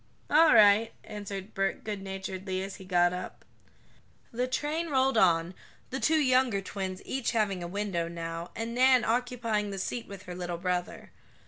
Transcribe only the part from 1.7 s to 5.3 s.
goodnaturedly, as he got up. The train rolled